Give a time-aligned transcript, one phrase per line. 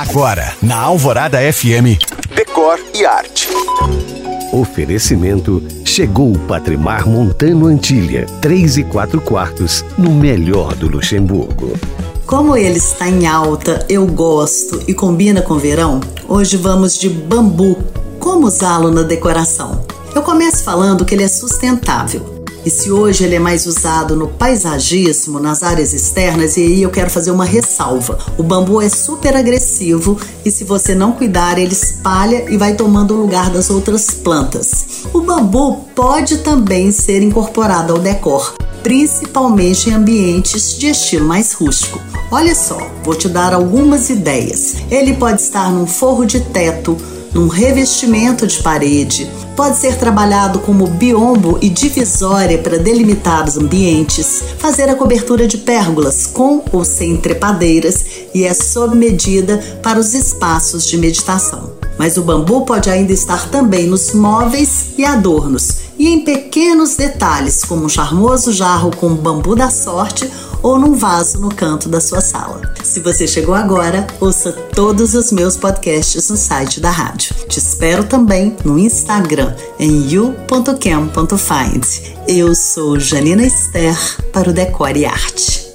[0.00, 2.00] Agora, na Alvorada FM,
[2.34, 3.46] Decor e Arte.
[4.50, 11.78] Oferecimento chegou o Patrimar Montano Antilha, 3 e 4 quartos, no melhor do Luxemburgo.
[12.24, 17.76] Como ele está em alta, eu gosto e combina com verão, hoje vamos de bambu.
[18.18, 19.84] Como usá-lo na decoração?
[20.14, 22.39] Eu começo falando que ele é sustentável.
[22.64, 26.90] E se hoje ele é mais usado no paisagismo, nas áreas externas, e aí eu
[26.90, 28.18] quero fazer uma ressalva.
[28.36, 33.14] O bambu é super agressivo e se você não cuidar, ele espalha e vai tomando
[33.14, 35.04] o lugar das outras plantas.
[35.12, 41.98] O bambu pode também ser incorporado ao decor, principalmente em ambientes de estilo mais rústico.
[42.30, 44.76] Olha só, vou te dar algumas ideias.
[44.90, 46.96] Ele pode estar num forro de teto,
[47.32, 54.42] num revestimento de parede, pode ser trabalhado como biombo e divisória para delimitar os ambientes,
[54.58, 58.04] fazer a cobertura de pérgolas com ou sem trepadeiras
[58.34, 61.72] e é sob medida para os espaços de meditação.
[61.98, 67.62] Mas o bambu pode ainda estar também nos móveis e adornos e em pequenos detalhes,
[67.62, 70.30] como um charmoso jarro com bambu da sorte
[70.62, 72.74] ou num vaso no canto da sua sala.
[72.82, 77.34] Se você chegou agora, ouça todos os meus podcasts no site da rádio.
[77.48, 81.84] Te espero também no Instagram em you.cam.find.
[82.26, 83.96] Eu sou Janina Esther
[84.32, 85.69] para o Decore Arte.